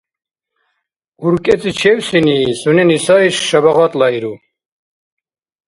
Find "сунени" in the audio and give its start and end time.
2.59-2.97